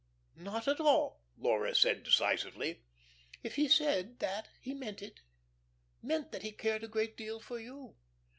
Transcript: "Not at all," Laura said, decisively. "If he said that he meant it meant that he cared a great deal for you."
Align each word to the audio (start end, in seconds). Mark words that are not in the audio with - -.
"Not 0.39 0.67
at 0.67 0.79
all," 0.79 1.21
Laura 1.37 1.75
said, 1.75 2.01
decisively. 2.03 2.81
"If 3.43 3.53
he 3.57 3.67
said 3.67 4.17
that 4.17 4.47
he 4.59 4.73
meant 4.73 5.03
it 5.03 5.19
meant 6.01 6.31
that 6.31 6.41
he 6.41 6.51
cared 6.53 6.83
a 6.83 6.87
great 6.87 7.15
deal 7.15 7.39
for 7.39 7.59
you." 7.59 7.97